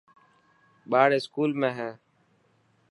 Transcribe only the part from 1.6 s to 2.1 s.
۾ هي.